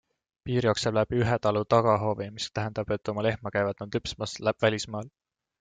Piir 0.47 0.65
jookseb 0.67 0.95
läbi 0.97 1.19
ühe 1.25 1.35
talu 1.43 1.61
tagahoovi, 1.75 2.29
mis 2.39 2.49
tähendab, 2.57 2.97
et 2.97 3.13
oma 3.15 3.27
lehma 3.29 3.55
käivad 3.59 3.85
nad 3.85 3.99
lüpsmas 3.99 4.37
välismaal. 4.67 5.17